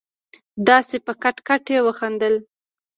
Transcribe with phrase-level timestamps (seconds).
[0.67, 2.35] داسې په کټ کټ يې وخندل.